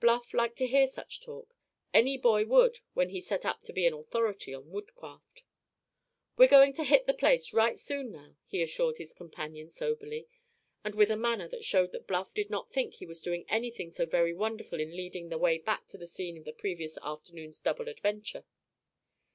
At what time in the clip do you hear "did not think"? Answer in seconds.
12.32-12.94